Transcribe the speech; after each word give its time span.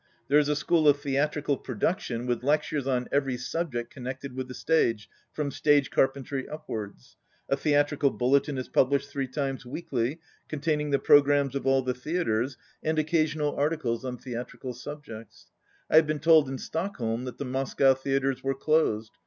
There 0.29 0.39
is 0.39 0.49
a 0.49 0.55
School 0.55 0.87
of 0.87 0.99
Theatrical 0.99 1.57
Production, 1.57 2.25
with 2.25 2.43
lectures 2.43 2.87
on 2.87 3.07
every 3.11 3.37
subject 3.37 3.93
connected 3.93 4.33
with 4.35 4.47
the 4.47 4.55
stage, 4.55 5.07
from 5.31 5.51
stage 5.51 5.91
carpentry 5.91 6.49
upwards. 6.49 7.17
A 7.49 7.55
Theatrical 7.55 8.09
Bulletin 8.09 8.57
is 8.57 8.67
pub 8.67 8.89
lished 8.91 9.09
three 9.09 9.27
times 9.27 9.63
weekly, 9.63 10.19
containing 10.47 10.89
the 10.89 10.97
pro 10.97 11.21
grammes 11.21 11.53
of 11.53 11.67
all 11.67 11.83
the 11.83 11.93
theatres 11.93 12.57
and 12.81 12.97
occasional 12.97 13.55
articles 13.55 14.03
88 14.03 14.07
on 14.09 14.17
theatrical 14.17 14.73
subjects. 14.73 15.51
I 15.87 15.97
had 15.97 16.07
been 16.07 16.17
told 16.19 16.49
in 16.49 16.57
Stock 16.57 16.97
holm 16.97 17.25
that 17.25 17.37
the 17.37 17.45
Moscow 17.45 17.93
theatres 17.93 18.43
were 18.43 18.55
closed. 18.55 19.11